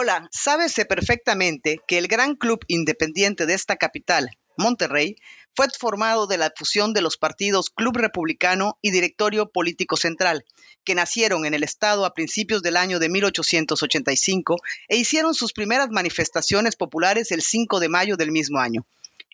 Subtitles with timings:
[0.00, 5.16] Hola, sábese perfectamente que el gran club independiente de esta capital, Monterrey,
[5.56, 10.44] fue formado de la fusión de los partidos Club Republicano y Directorio Político Central,
[10.84, 15.88] que nacieron en el Estado a principios del año de 1885 e hicieron sus primeras
[15.90, 18.86] manifestaciones populares el 5 de mayo del mismo año.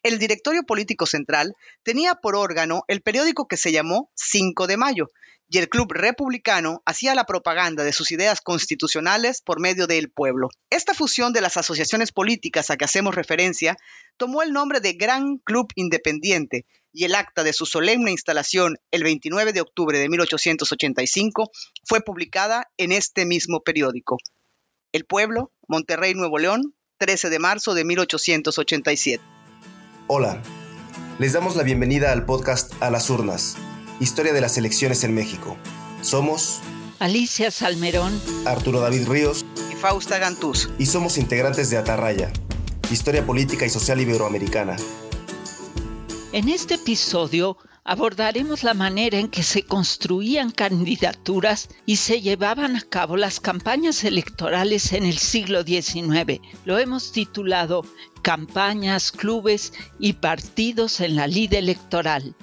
[0.05, 5.09] El Directorio Político Central tenía por órgano el periódico que se llamó 5 de Mayo,
[5.49, 10.51] y el Club Republicano hacía la propaganda de sus ideas constitucionales por medio del pueblo.
[10.69, 13.79] Esta fusión de las asociaciones políticas a que hacemos referencia
[14.19, 19.05] tomó el nombre de Gran Club Independiente y el acta de su solemne instalación el
[19.05, 21.51] 29 de octubre de 1885
[21.83, 24.19] fue publicada en este mismo periódico.
[24.93, 29.34] El pueblo, Monterrey, Nuevo León, 13 de marzo de 1887.
[30.07, 30.43] Hola,
[31.19, 33.57] les damos la bienvenida al podcast A las Urnas
[34.01, 35.57] Historia de las elecciones en México.
[36.03, 36.61] Somos
[36.99, 40.69] Alicia Salmerón, Arturo David Ríos y Fausta Gantús.
[40.79, 42.31] Y somos integrantes de Atarraya,
[42.91, 44.77] Historia Política y Social Iberoamericana.
[46.33, 52.81] En este episodio abordaremos la manera en que se construían candidaturas y se llevaban a
[52.81, 56.41] cabo las campañas electorales en el siglo XIX.
[56.65, 57.85] Lo hemos titulado
[58.23, 62.35] Campañas, Clubes y Partidos en la Lid Electoral.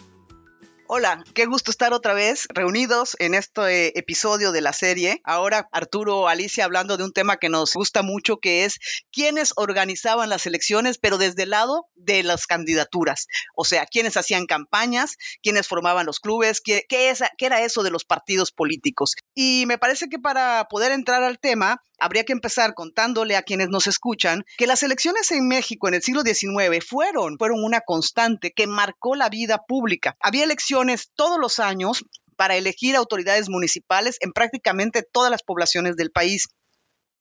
[0.94, 5.22] Hola, qué gusto estar otra vez reunidos en este episodio de la serie.
[5.23, 8.78] Ahora Arturo, Alicia hablando de un tema que nos gusta mucho, que es
[9.09, 13.28] quiénes organizaban las elecciones, pero desde el lado de las candidaturas.
[13.56, 18.03] O sea, quiénes hacían campañas, quiénes formaban los clubes, qué, qué era eso de los
[18.03, 19.16] partidos políticos.
[19.33, 23.70] Y me parece que para poder entrar al tema, habría que empezar contándole a quienes
[23.70, 28.52] nos escuchan que las elecciones en México en el siglo XIX fueron, fueron una constante
[28.52, 30.18] que marcó la vida pública.
[30.20, 32.04] Había elecciones todos los años
[32.36, 36.48] para elegir autoridades municipales en prácticamente todas las poblaciones del país.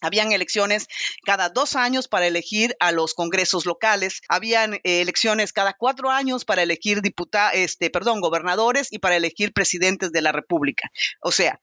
[0.00, 0.86] Habían elecciones
[1.26, 4.22] cada dos años para elegir a los congresos locales.
[4.30, 9.52] Habían eh, elecciones cada cuatro años para elegir diputados, este, perdón, gobernadores y para elegir
[9.52, 10.90] presidentes de la República.
[11.20, 11.60] O sea,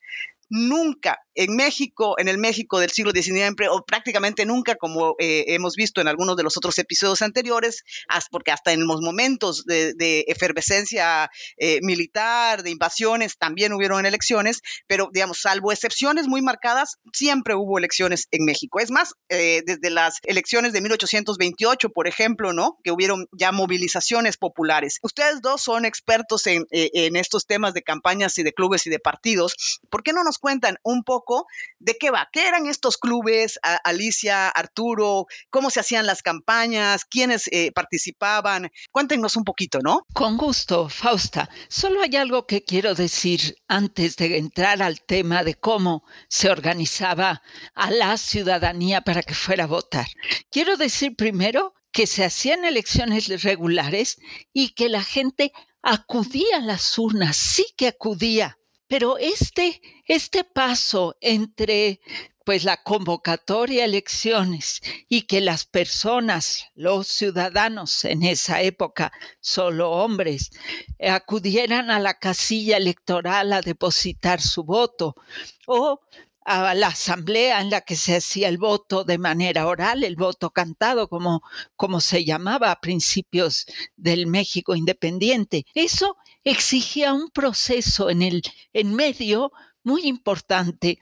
[0.49, 5.75] nunca en México, en el México del siglo XIX, o prácticamente nunca, como eh, hemos
[5.75, 7.83] visto en algunos de los otros episodios anteriores,
[8.31, 15.09] porque hasta en los momentos de, efervescencia eh, militar, de invasiones, también hubieron elecciones, pero
[15.13, 18.79] digamos, salvo excepciones muy marcadas, siempre hubo elecciones en México.
[18.79, 22.79] Es más, eh, desde las elecciones de 1828, por ejemplo, ¿no?
[22.83, 24.97] Que hubieron ya movilizaciones populares.
[25.03, 28.99] Ustedes dos son expertos en, en estos temas de campañas y de clubes y de
[28.99, 29.79] partidos.
[29.91, 31.45] ¿Por qué no nos cuentan un poco
[31.79, 37.47] de qué va, qué eran estos clubes, Alicia, Arturo, cómo se hacían las campañas, quiénes
[37.51, 38.69] eh, participaban.
[38.91, 40.05] Cuéntenos un poquito, ¿no?
[40.13, 41.49] Con gusto, Fausta.
[41.69, 47.41] Solo hay algo que quiero decir antes de entrar al tema de cómo se organizaba
[47.73, 50.07] a la ciudadanía para que fuera a votar.
[50.49, 54.17] Quiero decir primero que se hacían elecciones regulares
[54.53, 58.56] y que la gente acudía a las urnas, sí que acudía
[58.87, 61.99] pero este, este paso entre
[62.47, 69.11] pues la convocatoria a elecciones y que las personas, los ciudadanos en esa época,
[69.41, 70.51] solo hombres,
[70.97, 75.17] acudieran a la casilla electoral a depositar su voto
[75.65, 75.99] o
[76.47, 80.51] a la asamblea en la que se hacía el voto de manera oral, el voto
[80.51, 81.41] cantado, como,
[81.75, 83.65] como se llamaba a principios
[83.97, 85.65] del México independiente.
[85.73, 86.15] Eso
[86.45, 89.51] exigía un proceso en el en medio
[89.83, 90.99] muy importante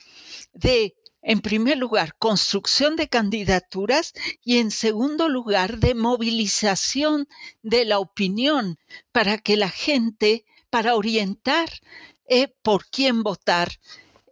[0.51, 4.13] de en primer lugar, construcción de candidaturas
[4.44, 7.27] y en segundo lugar, de movilización
[7.62, 8.77] de la opinión
[9.12, 11.69] para que la gente, para orientar
[12.27, 13.69] eh, por quién votar,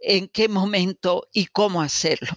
[0.03, 2.33] en qué momento y cómo hacerlo.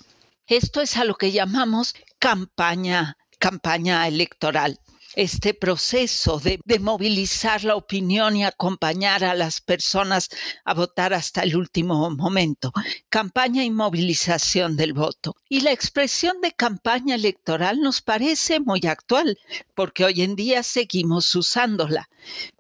[0.47, 4.81] Esto es a lo que llamamos campaña, campaña electoral
[5.17, 10.29] este proceso de, movilizar la opinión y acompañar a las personas
[10.65, 12.73] a votar hasta el último momento.
[13.09, 15.35] Campaña y movilización del voto.
[15.49, 19.39] Y la expresión de campaña electoral nos parece muy actual,
[19.75, 22.09] porque hoy en día seguimos usándola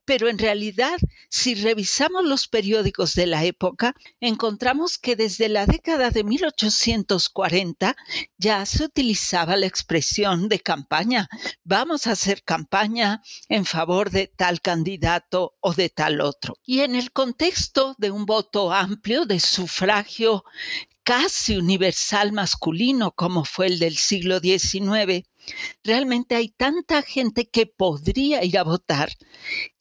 [0.06, 0.96] pero en realidad,
[1.28, 7.96] si revisamos los periódicos de la época, encontramos que desde la década de 1840
[8.38, 11.28] ya se utilizaba la expresión de campaña.
[11.64, 16.56] Vamos a hacer campaña en favor de tal candidato o de tal otro.
[16.64, 20.44] Y en el contexto de un voto amplio de sufragio
[21.02, 25.26] casi universal masculino como fue el del siglo XIX,
[25.84, 29.12] Realmente hay tanta gente que podría ir a votar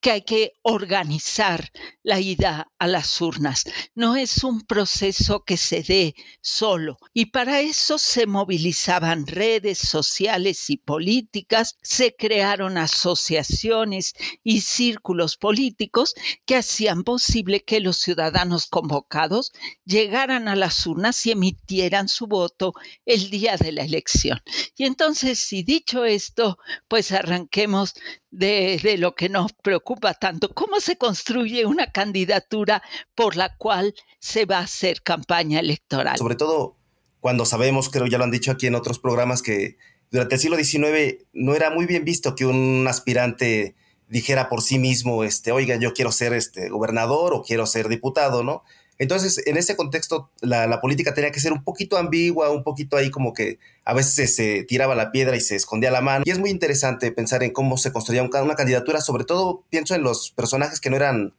[0.06, 1.72] que hay que organizar
[2.04, 3.64] la ida a las urnas.
[3.96, 7.00] No es un proceso que se dé solo.
[7.12, 14.14] Y para eso se movilizaban redes sociales y políticas, se crearon asociaciones
[14.44, 16.14] y círculos políticos
[16.46, 19.54] que hacían posible que los ciudadanos convocados
[19.86, 22.76] llegaran a las urnas y emitieran su voto
[23.08, 24.40] el día de la elección.
[24.78, 27.96] Y entonces, si dicho esto, pues arranquemos
[28.38, 32.82] de, lo que nos preocupa tanto, cómo se construye una candidatura
[33.16, 36.18] por la cual se va a hacer campaña electoral.
[36.18, 36.78] Sobre todo
[37.20, 39.78] cuando sabemos, creo ya lo han dicho aquí en otros programas, que
[40.12, 43.76] durante el siglo XIX no era muy bien visto que un aspirante
[44.08, 48.44] dijera por sí mismo, este, oiga, yo quiero ser este, gobernador o quiero ser diputado,
[48.44, 48.64] ¿no?
[48.98, 53.12] Entonces, en ese contexto, la, política tenía que ser un poquito ambigua, un poquito ahí
[53.12, 56.24] como que a veces se tiraba la piedra y se escondía la mano.
[56.26, 60.04] Y es muy interesante pensar en cómo se construía una candidatura, sobre todo pienso en
[60.04, 61.34] los personajes que no eran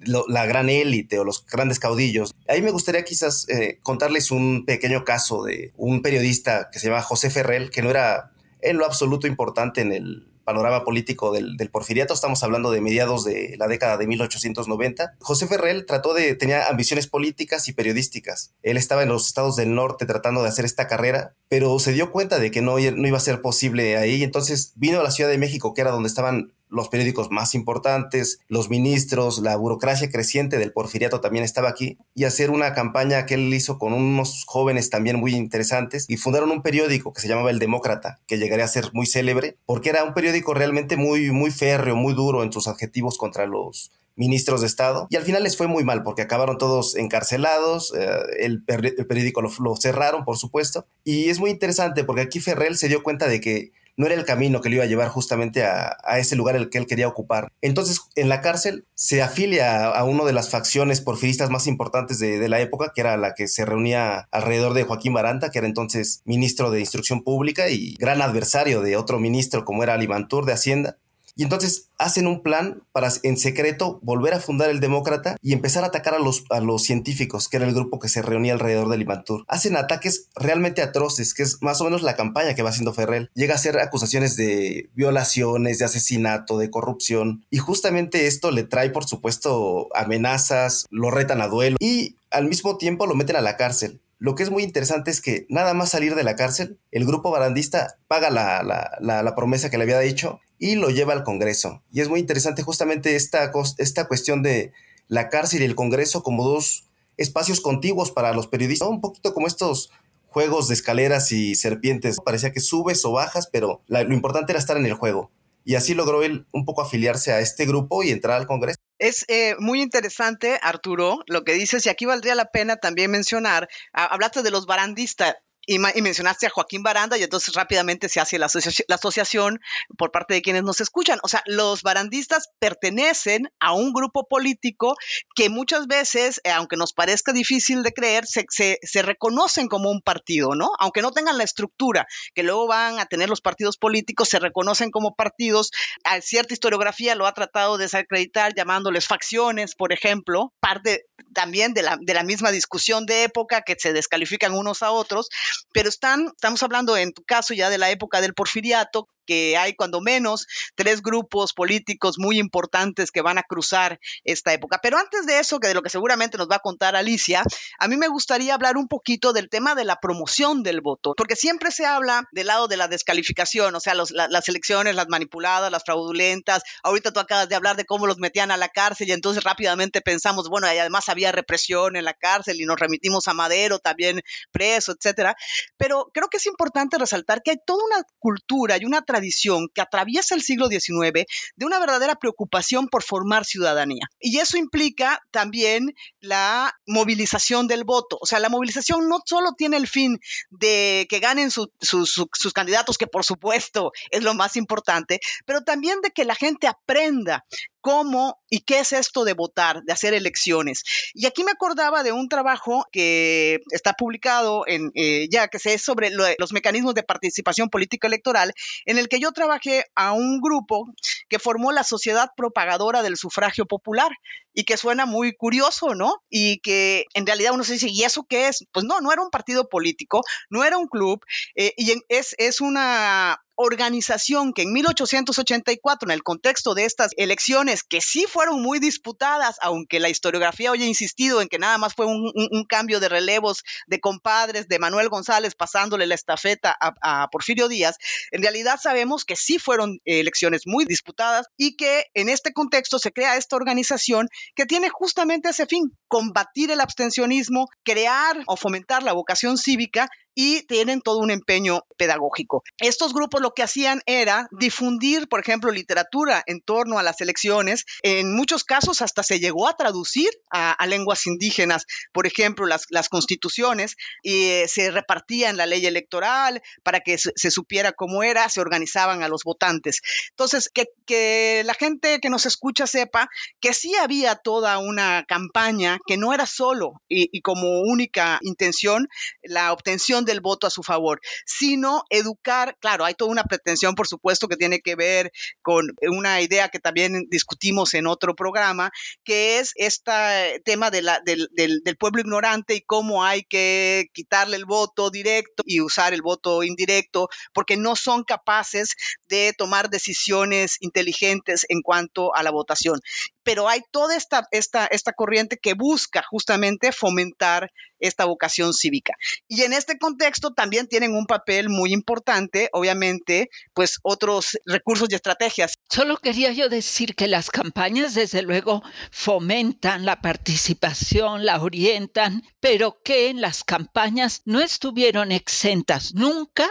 [0.00, 2.34] la gran élite o los grandes caudillos.
[2.46, 7.02] Ahí me gustaría quizás eh, contarles un pequeño caso de un periodista que se llama
[7.02, 8.30] José Ferrell, que no era
[8.60, 13.56] en lo absoluto importante en el panorama político del, porfiriato, estamos hablando de mediados de
[13.58, 18.54] la década de 1890, José Ferrell trató de, tenía ambiciones políticas y periodísticas.
[18.62, 22.10] Él estaba en los estados del norte tratando de hacer esta carrera, pero se dio
[22.10, 25.28] cuenta de que no, no iba a ser posible ahí, entonces vino a la Ciudad
[25.28, 30.58] de México, que era donde estaban los periódicos más importantes, los ministros, la burocracia creciente
[30.58, 34.90] del porfiriato también estaba aquí, y hacer una campaña que él hizo con unos jóvenes
[34.90, 38.68] también muy interesantes, y fundaron un periódico que se llamaba El Demócrata, que llegaría a
[38.68, 42.68] ser muy célebre, porque era un periódico realmente muy, muy férreo, muy duro en sus
[42.68, 45.06] adjetivos contra los ministros de Estado.
[45.10, 48.08] Y al final les fue muy mal porque acabaron todos encarcelados, eh,
[48.40, 50.84] el, periódico lo, lo, cerraron, por supuesto.
[51.04, 54.24] Y es muy interesante porque aquí Ferrell se dio cuenta de que no era el
[54.24, 57.52] camino que le iba a llevar justamente a, ese lugar el que él quería ocupar.
[57.60, 62.48] Entonces, en la cárcel se afilia a, una de las facciones porfiristas más importantes de,
[62.48, 66.22] la época, que era la que se reunía alrededor de Joaquín Baranta, que era entonces
[66.24, 70.98] ministro de Instrucción Pública y gran adversario de otro ministro como era Alimantur de Hacienda.
[71.38, 75.84] Y entonces hacen un plan para en secreto volver a fundar el Demócrata y empezar
[75.84, 78.88] a atacar a los, a los científicos, que era el grupo que se reunía alrededor
[78.88, 79.44] del Imantur.
[79.46, 83.30] Hacen ataques realmente atroces, que es más o menos la campaña que va haciendo Ferrell.
[83.34, 87.44] Llega a hacer acusaciones de violaciones, de asesinato, de corrupción.
[87.50, 92.78] Y justamente esto le trae, por supuesto, amenazas, lo retan a duelo y al mismo
[92.78, 94.00] tiempo lo meten a la cárcel.
[94.18, 97.30] Lo que es muy interesante es que nada más salir de la cárcel, el grupo
[97.30, 101.82] barandista paga la, la, la promesa que le había dicho y lo lleva al Congreso.
[101.92, 104.72] Y es muy interesante justamente esta, esta cuestión de
[105.08, 106.84] la cárcel y el Congreso como dos
[107.16, 109.90] espacios contiguos para los periodistas, un poquito como estos
[110.26, 112.18] juegos de escaleras y serpientes.
[112.24, 115.30] Parecía que subes o bajas, pero lo importante era estar en el juego.
[115.64, 118.78] Y así logró él un poco afiliarse a este grupo y entrar al Congreso.
[118.98, 123.68] Es eh, muy interesante, Arturo, lo que dices, y aquí valdría la pena también mencionar,
[123.92, 125.36] hablaste de los barandistas,
[125.68, 129.60] y, mencionaste a Joaquín Baranda y entonces rápidamente se hace la, asociación
[129.98, 131.18] por parte de quienes nos escuchan.
[131.22, 134.96] O sea, los barandistas pertenecen a un grupo político
[135.36, 140.00] que muchas veces, eh, aunque nos parezca difícil de creer, se, se, reconocen como un
[140.00, 140.70] partido, ¿no?
[140.78, 144.90] Aunque no tengan la estructura que luego van a tener los partidos políticos, se reconocen
[144.90, 145.70] como partidos.
[146.04, 151.04] A cierta historiografía lo ha tratado de desacreditar llamándoles facciones, por ejemplo, parte
[151.34, 155.28] también de la, de la misma discusión de época que se descalifican unos a otros
[155.72, 159.74] pero están, estamos hablando en tu caso ya de la época del porfiriato, que hay
[159.74, 164.80] cuando menos tres grupos políticos muy importantes que van a cruzar esta época.
[164.82, 167.42] Pero antes de eso, que de lo que seguramente nos va a contar Alicia,
[167.78, 171.36] a mí me gustaría hablar un poquito del tema de la promoción del voto, porque
[171.36, 175.84] siempre se habla del lado de la descalificación, o sea, las elecciones, las manipuladas, las
[175.84, 176.62] fraudulentas.
[176.82, 180.00] Ahorita tú acabas de hablar de cómo los metían a la cárcel y entonces rápidamente
[180.00, 184.22] pensamos, bueno, y además había represión en la cárcel y nos remitimos a Madero también
[184.50, 185.36] preso, etcétera.
[185.76, 189.68] Pero creo que es importante resaltar que hay toda una cultura y una tradición tradición
[189.74, 194.06] que atraviesa el siglo XIX de una verdadera preocupación por formar ciudadanía.
[194.20, 198.16] Y eso implica también la movilización del voto.
[198.20, 200.20] O sea, la movilización no solo tiene el fin
[200.50, 206.10] de que ganen sus candidatos, que por supuesto es lo más importante, pero también de
[206.10, 207.44] que la gente aprenda
[207.80, 210.82] cómo y qué es esto de votar, de hacer elecciones.
[211.14, 215.82] Y aquí me acordaba de un trabajo que está publicado en, eh, ya que es
[215.82, 218.52] sobre los mecanismos de participación política electoral,
[218.86, 220.86] en el que yo trabajé a un grupo
[221.28, 224.10] que formó la Sociedad Propagadora del Sufragio Popular
[224.52, 226.16] y que suena muy curioso, ¿no?
[226.28, 228.66] Y que en realidad uno se dice, ¿y eso qué es?
[228.72, 231.20] Pues no, no era un partido político, no era un club,
[231.54, 237.82] eh, y es, es una organización que en 1884, en el contexto de estas elecciones,
[237.82, 241.94] que sí fueron muy disputadas, aunque la historiografía hoy ha insistido en que nada más
[241.94, 242.32] fue un,
[242.68, 247.96] cambio de relevos de compadres de Manuel González pasándole la estafeta a, a Porfirio Díaz,
[248.30, 253.10] en realidad sabemos que sí fueron elecciones muy disputadas y que en este contexto se
[253.10, 259.14] crea esta organización que tiene justamente ese fin, combatir el abstencionismo, crear o fomentar la
[259.14, 260.08] vocación cívica
[260.40, 262.62] y tienen todo un empeño pedagógico.
[262.78, 267.86] Estos grupos lo que hacían era difundir, por ejemplo, literatura en torno a las elecciones.
[268.04, 273.08] En muchos casos hasta se llegó a traducir a, lenguas indígenas, por ejemplo, las, las
[273.08, 278.60] constituciones, y eh, se repartían la ley electoral para que se, supiera cómo era, se
[278.60, 280.02] organizaban a los votantes.
[280.30, 283.28] Entonces, que, que la gente que nos escucha sepa
[283.58, 289.08] que sí había toda una campaña que no era solo y, y como única intención
[289.42, 294.06] la obtención del voto a su favor, sino educar, claro, hay toda una pretensión, por
[294.06, 295.32] supuesto, que tiene que ver
[295.62, 298.90] con una idea que también discutimos en otro programa,
[299.24, 305.62] que es este tema del pueblo ignorante y cómo hay que quitarle el voto directo
[305.66, 308.94] y usar el voto indirecto, porque no son capaces
[309.28, 313.00] de tomar decisiones inteligentes en cuanto a la votación
[313.48, 319.14] pero hay toda esta, esta, esta corriente que busca justamente fomentar esta vocación cívica.
[319.48, 325.14] Y en este contexto también tienen un papel muy importante, obviamente, pues otros recursos y
[325.14, 325.72] estrategias.
[325.88, 333.00] Solo quería yo decir que las campañas, desde luego, fomentan la participación, la orientan, pero
[333.04, 336.66] que en las campañas no estuvieron exentas nunca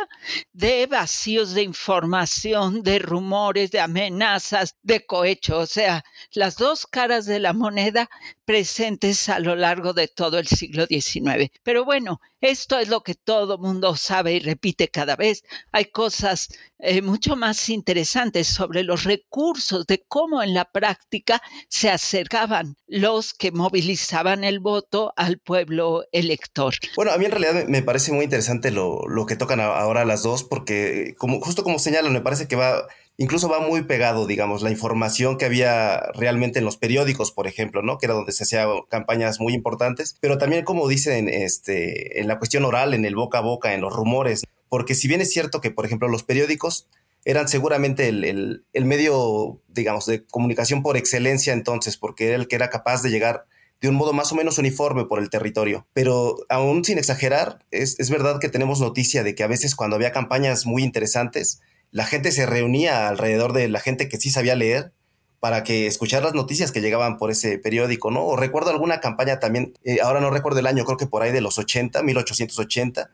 [0.51, 5.59] de vacíos de información, de rumores, de amenazas, de cohecho.
[5.59, 8.09] O sea, las dos caras de la moneda
[8.43, 11.51] presentes a lo largo de todo el siglo XIX.
[11.63, 15.43] Pero bueno, esto es lo que todo mundo sabe y repite cada vez.
[15.71, 21.89] Hay cosas eh, mucho más interesantes sobre los recursos de cómo en la práctica se
[21.89, 25.76] acercaban los que movilizaban el voto al pueblo
[26.11, 26.73] elector.
[26.95, 30.23] Bueno, a mí en realidad me parece muy interesante lo, lo que tocan ahora las
[30.23, 34.61] dos, porque como, justo como señalan, me parece que va incluso va muy pegado, digamos,
[34.61, 37.97] la información que había realmente en los periódicos, por ejemplo, ¿no?
[37.97, 42.37] Que era donde se hacían campañas muy importantes, pero también como dicen este, en la
[42.37, 45.61] cuestión oral, en el boca a boca, en los rumores, porque si bien es cierto
[45.61, 46.87] que, por ejemplo, los periódicos
[47.25, 52.55] eran seguramente el, el, medio, digamos, de comunicación por excelencia entonces, porque era el que
[52.55, 53.45] era capaz de llegar
[53.81, 55.87] de un modo más o menos uniforme por el territorio.
[55.93, 59.95] Pero aún sin exagerar, es, es verdad que tenemos noticia de que a veces cuando
[59.95, 64.55] había campañas muy interesantes, la gente se reunía alrededor de la gente que sí sabía
[64.55, 64.93] leer
[65.39, 68.25] para que escuchar las noticias que llegaban por ese periódico, ¿no?
[68.25, 71.31] O recuerdo alguna campaña también, eh, ahora no recuerdo el año, creo que por ahí
[71.31, 73.11] de los 80, 1880,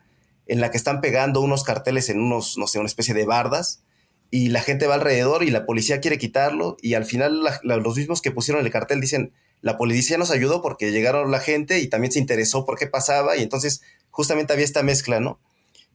[0.48, 3.84] en la que están pegando unos carteles en unos, no sé, una especie de bardas,
[4.32, 8.22] y la gente va alrededor y la policía quiere quitarlo, y al final los mismos
[8.22, 12.12] que pusieron el cartel dicen, la policía nos ayudó porque llegaron la gente y también
[12.12, 15.40] se interesó por qué pasaba, y entonces justamente había esta mezcla, ¿no?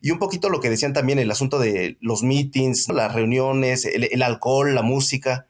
[0.01, 4.23] Y un poquito lo que decían también, el asunto de los meetings, las reuniones, el,
[4.23, 5.47] alcohol, la música,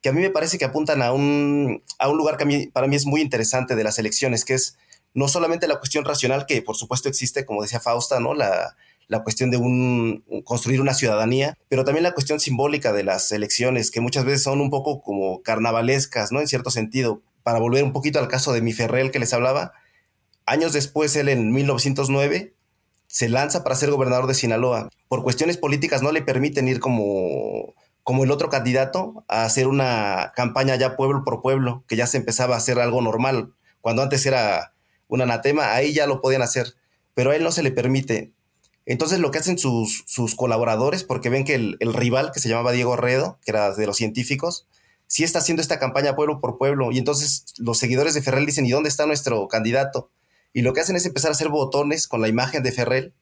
[0.00, 2.96] que a mí me parece que apuntan a un, a un lugar que para mí
[2.96, 4.78] es muy interesante de las elecciones, que es
[5.12, 8.32] no solamente la cuestión racional, que por supuesto existe, como decía Fausta, ¿no?
[8.32, 8.76] La,
[9.08, 13.90] la cuestión de un, construir una ciudadanía, pero también la cuestión simbólica de las elecciones,
[13.90, 16.40] que muchas veces son un poco como carnavalescas, ¿no?
[16.40, 17.20] En cierto sentido.
[17.48, 19.72] Para volver un poquito al caso de mi que les hablaba,
[20.44, 22.52] años después, él en 1909
[23.06, 24.90] se lanza para ser gobernador de Sinaloa.
[25.08, 30.34] Por cuestiones políticas no le permiten ir como, como el otro candidato a hacer una
[30.36, 33.54] campaña ya pueblo por pueblo, que ya se empezaba a hacer algo normal.
[33.80, 34.74] Cuando antes era
[35.06, 36.74] un anatema, ahí ya lo podían hacer,
[37.14, 38.34] pero a él no se le permite.
[38.84, 42.50] Entonces lo que hacen sus, sus colaboradores, porque ven que el, el, rival, que se
[42.50, 44.68] llamaba Diego Redo, que era de los científicos,
[45.08, 48.66] sí está haciendo esta campaña pueblo por pueblo, y entonces los seguidores de Ferrer dicen,
[48.66, 50.10] ¿y dónde está nuestro candidato?
[50.52, 53.14] y lo que hacen es empezar a hacer botones con la imagen de Ferrell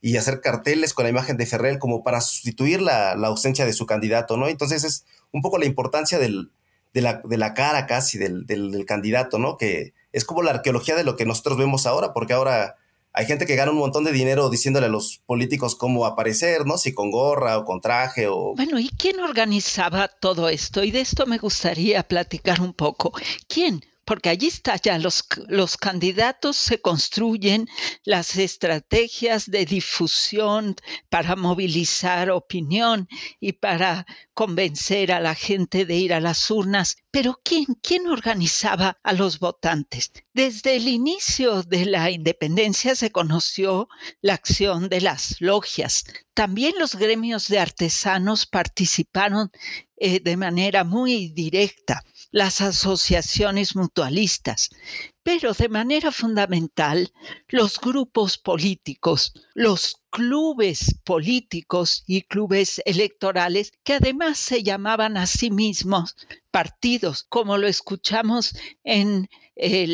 [0.00, 3.86] y hacer carteles con la imagen de Ferrell como para sustituir la, ausencia de su
[3.86, 4.48] candidato, ¿no?
[4.48, 6.52] Entonces es un poco la importancia del,
[6.94, 9.56] de, la, de, la, cara casi del, del, candidato, ¿no?
[9.58, 12.76] Que es como la arqueología de lo que nosotros vemos ahora, porque ahora
[13.12, 16.78] hay gente que gana un montón de dinero diciéndole a los políticos cómo aparecer, ¿no?
[16.78, 18.54] Si con gorra o con traje o...
[18.54, 20.84] Bueno, ¿y quién organizaba todo esto?
[20.84, 23.12] Y de esto me gustaría platicar un poco.
[23.48, 23.82] ¿Quién?
[24.10, 27.68] porque allí está ya los, los candidatos se construyen
[28.02, 30.74] las estrategias de difusión
[31.08, 33.06] para movilizar opinión
[33.38, 38.98] y para convencer a la gente de ir a las urnas, Pero ¿quién, ¿quién organizaba
[39.02, 40.12] a los votantes?
[40.32, 43.88] Desde el inicio de la independencia se conoció
[44.20, 46.04] la acción de las logias.
[46.34, 49.50] También los gremios de artesanos participaron
[49.96, 54.70] eh, de manera muy directa, las asociaciones mutualistas,
[55.22, 57.12] pero de manera fundamental
[57.48, 65.50] los grupos políticos, los clubes políticos y clubes electorales que además se llamaban a sí
[65.50, 66.16] mismos
[66.50, 68.54] partidos, como lo escuchamos
[68.84, 69.28] en
[69.62, 69.86] eh,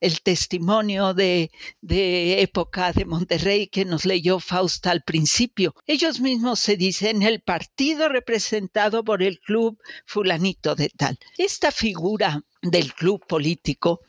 [0.00, 1.50] el testimonio de,
[1.82, 5.74] época de Monterrey que nos leyó Fausta al principio.
[5.86, 11.18] Ellos mismos se dicen el partido representado por el club fulanito de tal.
[11.36, 14.00] Esta figura del club político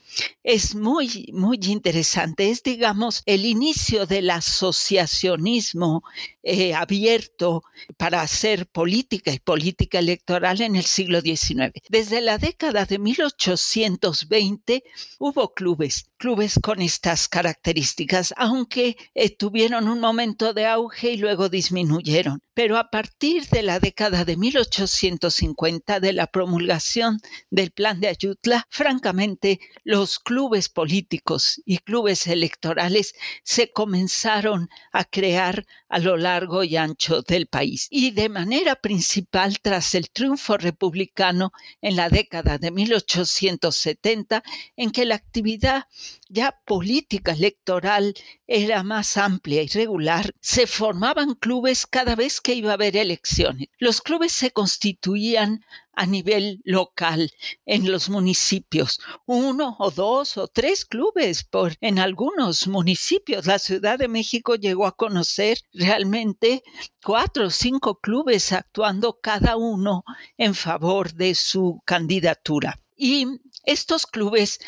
[0.44, 2.50] es muy, muy interesante.
[2.50, 6.04] Es, digamos, el inicio del asociacionismo
[6.44, 7.64] eh, abierto
[7.98, 11.74] para hacer política y política electoral en el siglo XIX.
[11.90, 14.84] Desde la década de 1820
[15.18, 21.48] hubo clubes, clubes con estas características, aunque eh, tuvieron un momento de auge y luego
[21.48, 22.42] disminuyeron.
[22.54, 28.68] Pero a partir de la década de 1850, de la promulgación del plan de Ayutla,
[28.70, 36.76] francamente, los clubes políticos y clubes electorales se comenzaron a crear a lo largo y
[36.76, 37.88] ancho del país.
[37.90, 44.44] Y de manera principal, tras el triunfo republicano en la década de 1870,
[44.76, 45.86] en que la actividad
[46.28, 48.14] ya política electoral
[48.48, 53.68] era más amplia y regular, se formaban clubes cada vez que iba a haber elecciones.
[53.78, 57.30] Los clubes se constituían a nivel local
[57.66, 63.46] en los municipios, uno o dos o tres clubes por en algunos municipios.
[63.46, 66.64] La Ciudad de México llegó a conocer realmente
[67.04, 70.06] cuatro o cinco clubes actuando cada uno
[70.38, 72.80] en favor de su candidatura.
[72.96, 73.28] Y
[73.66, 74.60] estos clubes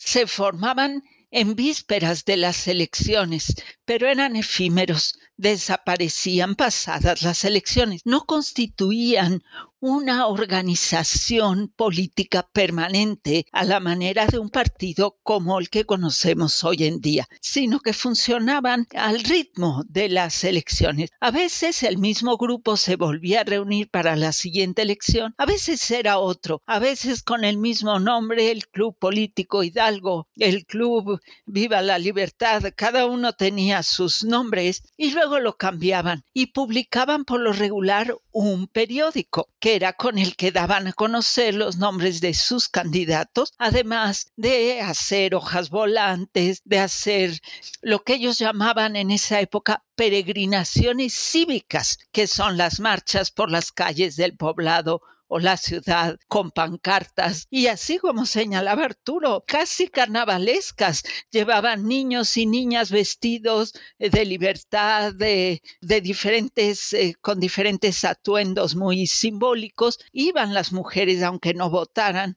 [0.00, 3.54] se formaban en vísperas de las elecciones,
[3.90, 9.42] pero eran efímeros, desaparecían pasadas las elecciones, no constituían
[9.80, 16.84] una organización política permanente a la manera de un partido como el que conocemos hoy
[16.84, 21.08] en día, sino que funcionaban al ritmo de las elecciones.
[21.18, 25.90] A veces el mismo grupo se volvía a reunir para la siguiente elección, a veces
[25.90, 31.80] era otro, a veces con el mismo nombre, el Club Político Hidalgo, el Club Viva
[31.80, 37.52] la Libertad, cada uno tenía sus nombres y luego lo cambiaban y publicaban por lo
[37.52, 42.68] regular un periódico que era con el que daban a conocer los nombres de sus
[42.68, 47.40] candidatos, además de hacer hojas volantes, de hacer
[47.82, 53.72] lo que ellos llamaban en esa época peregrinaciones cívicas, que son las marchas por las
[53.72, 61.04] calles del poblado o la ciudad con pancartas y así como señalaba Arturo, casi carnavalescas.
[61.30, 65.62] Llevaban niños y niñas vestidos de libertad, de,
[66.02, 70.00] diferentes, eh, con diferentes atuendos muy simbólicos.
[70.12, 72.36] Iban las mujeres, aunque no votaran,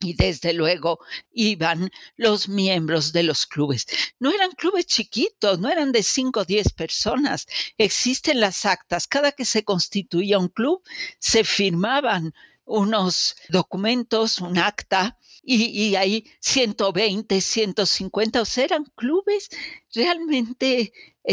[0.00, 0.98] y desde luego
[1.32, 3.86] iban los miembros de los clubes.
[4.18, 7.46] No eran clubes chiquitos, no eran de 5 o 10 personas.
[7.78, 9.06] Existen las actas.
[9.06, 10.82] Cada que se constituía un club,
[11.18, 12.34] se firmaban
[12.64, 19.48] unos documentos, un acta, y, y hay 120, 150, o sea, eran clubes
[19.94, 20.92] realmente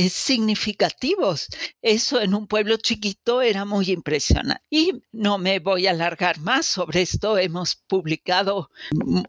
[0.09, 1.47] significativos.
[1.81, 4.63] Eso en un pueblo chiquito era muy impresionante.
[4.69, 7.37] Y no me voy a alargar más sobre esto.
[7.37, 8.69] Hemos publicado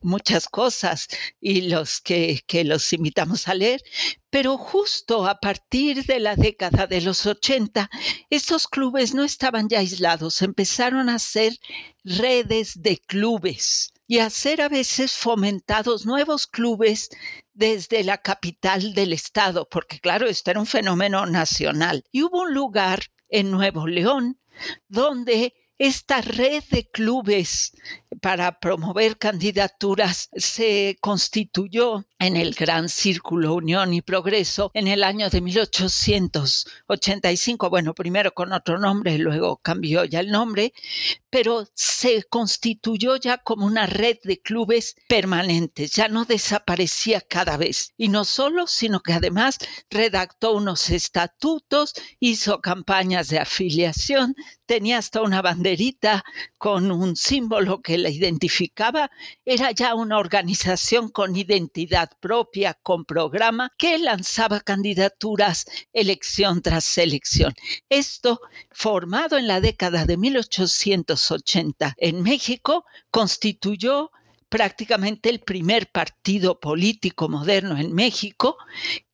[0.02, 1.08] muchas cosas
[1.40, 3.82] y los que, que los invitamos a leer.
[4.30, 7.88] Pero justo a partir de la década de los 80,
[8.28, 11.56] estos clubes no estaban ya aislados, empezaron a ser
[12.04, 17.08] redes de clubes y a ser a veces fomentados nuevos clubes
[17.58, 22.04] desde la capital del estado, porque claro, esto era un fenómeno nacional.
[22.12, 24.38] Y hubo un lugar en Nuevo León
[24.86, 27.72] donde esta red de clubes
[28.20, 35.30] para promover candidaturas se constituyó en el Gran Círculo Unión y Progreso en el año
[35.30, 37.70] de 1885.
[37.70, 40.72] Bueno, primero con otro nombre, luego cambió ya el nombre,
[41.30, 47.94] pero se constituyó ya como una red de clubes permanentes, ya no desaparecía cada vez.
[47.96, 49.58] Y no solo, sino que además
[49.90, 54.34] redactó unos estatutos, hizo campañas de afiliación,
[54.68, 56.22] tenía hasta una banderita
[56.58, 59.10] con un símbolo que la identificaba,
[59.46, 67.54] era ya una organización con identidad propia, con programa, que lanzaba candidaturas elección tras elección.
[67.88, 74.10] Esto, formado en la década de 1880 en México, constituyó
[74.50, 78.58] prácticamente el primer partido político moderno en México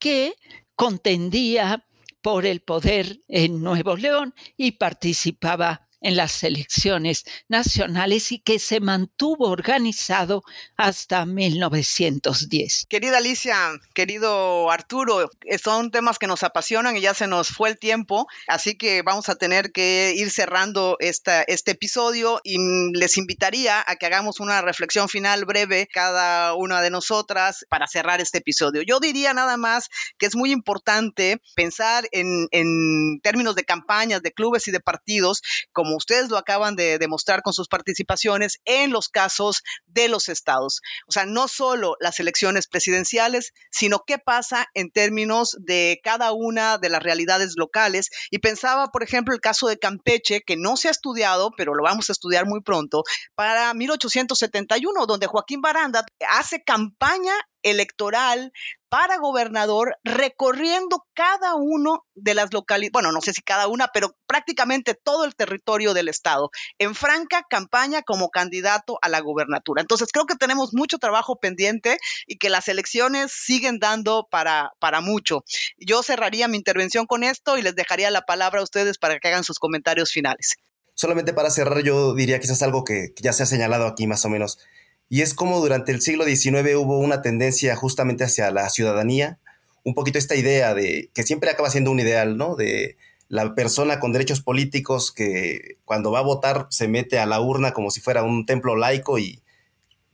[0.00, 0.34] que
[0.74, 1.86] contendía
[2.24, 8.78] por el poder en Nuevo León y participaba en las elecciones nacionales y que se
[8.78, 10.44] mantuvo organizado
[10.76, 12.86] hasta 1910.
[12.90, 13.56] Querida Alicia,
[13.94, 18.26] querido Arturo, eh, son temas que nos apasionan y ya se nos fue el tiempo,
[18.46, 22.58] así que vamos a tener que ir cerrando esta, este episodio y
[22.92, 28.20] les invitaría a que hagamos una reflexión final breve cada una de nosotras para cerrar
[28.20, 28.82] este episodio.
[28.82, 29.88] Yo diría nada más
[30.18, 35.40] que es muy importante pensar en, en términos de campañas, de clubes y de partidos
[35.72, 40.80] como ustedes lo acaban de demostrar con sus participaciones en los casos de los estados.
[41.06, 46.78] O sea, no solo las elecciones presidenciales, sino qué pasa en términos de cada una
[46.78, 48.10] de las realidades locales.
[48.30, 51.82] Y pensaba, por ejemplo, el caso de Campeche, que no se ha estudiado, pero lo
[51.82, 53.02] vamos a estudiar muy pronto,
[53.34, 58.52] para 1871, donde Joaquín Baranda hace campaña electoral
[58.88, 64.16] para gobernador recorriendo cada uno de las localidades, bueno, no sé si cada una, pero
[64.28, 69.82] prácticamente todo el territorio del estado, en franca campaña como candidato a la gobernatura.
[69.82, 71.98] Entonces creo que tenemos mucho trabajo pendiente
[72.28, 75.44] y que las elecciones siguen dando para, para mucho.
[75.76, 79.26] Yo cerraría mi intervención con esto y les dejaría la palabra a ustedes para que
[79.26, 80.54] hagan sus comentarios finales.
[80.94, 84.28] Solamente para cerrar, yo diría es algo que ya se ha señalado aquí más o
[84.28, 84.58] menos
[85.08, 89.38] y es como durante el siglo XIX hubo una tendencia justamente hacia la ciudadanía,
[89.84, 92.56] un poquito esta idea de que siempre acaba siendo un ideal, ¿no?
[92.56, 92.96] De
[93.28, 97.72] la persona con derechos políticos que cuando va a votar se mete a la urna
[97.72, 99.42] como si fuera un templo laico y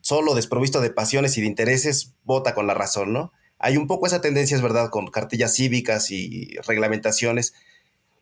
[0.00, 3.32] solo desprovisto de pasiones y de intereses vota con la razón, ¿no?
[3.58, 7.52] Hay un poco esa tendencia, es verdad, con cartillas cívicas y reglamentaciones,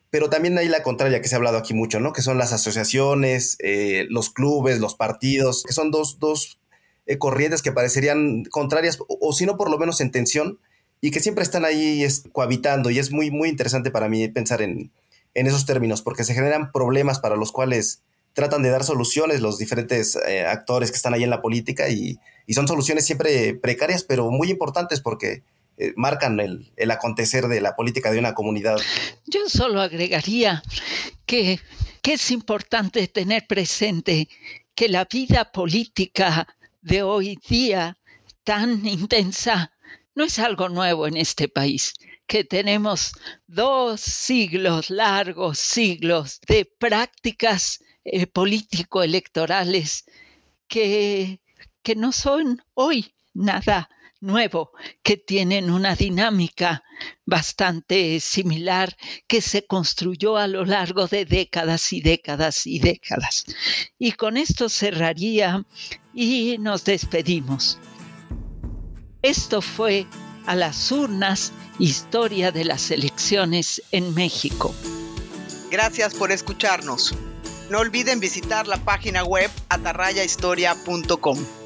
[0.09, 2.13] pero también hay la contraria que se ha hablado aquí mucho, ¿no?
[2.13, 6.58] Que son las asociaciones, eh, los clubes, los partidos, que son dos, dos
[7.09, 10.59] eh, corrientes que parecerían contrarias o, si no por lo menos en tensión
[11.01, 14.91] y que siempre están ahí cohabitando y es muy, muy interesante para mí pensar en,
[15.33, 20.19] esos términos porque se generan problemas para los cuales tratan de dar soluciones los diferentes
[20.27, 22.19] eh, actores que están ahí en la política y,
[22.53, 25.41] son soluciones siempre precarias pero muy importantes porque
[25.77, 28.77] eh, marcan el, el, acontecer de la política de una comunidad.
[29.25, 30.61] Yo solo agregaría
[31.25, 31.59] que,
[32.03, 34.27] que es importante tener presente
[34.75, 36.47] que la vida política
[36.81, 37.97] de hoy día
[38.43, 39.71] tan intensa.
[40.15, 41.93] No es algo nuevo en este país,
[42.27, 43.13] que tenemos
[43.47, 50.05] dos siglos, largos siglos de prácticas eh, político-electorales
[50.67, 51.41] que,
[51.83, 53.89] que no son hoy nada
[54.21, 54.71] nuevo,
[55.03, 56.83] que tienen una dinámica
[57.25, 58.95] bastante similar
[59.27, 63.45] que se construyó a lo largo de décadas y décadas y décadas.
[63.97, 65.65] Y con esto cerraría
[66.13, 67.79] y nos despedimos.
[69.21, 70.05] Esto fue
[70.45, 74.73] a las urnas, historia de las elecciones en México.
[75.69, 77.13] Gracias por escucharnos.
[77.69, 81.58] No olviden visitar la página web atarrayahistoria.com.